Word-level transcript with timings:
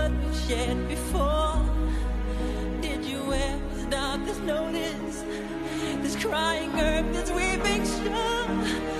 blood 0.00 0.24
we 0.24 0.34
shed 0.34 0.88
before? 0.88 1.56
Did 2.80 3.04
you 3.04 3.20
ever 3.32 3.78
stop 3.86 4.24
to 4.26 4.40
notice 4.44 5.24
this 6.02 6.16
crying 6.16 6.70
earth, 6.80 7.12
this 7.12 7.30
weeping 7.30 7.84
shore? 7.84 8.99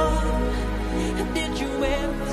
with 1.81 2.30